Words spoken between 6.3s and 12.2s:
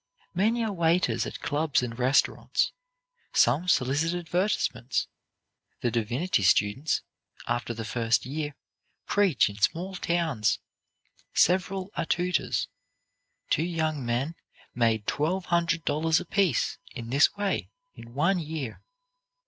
students, after the first year, preach in small towns. Several are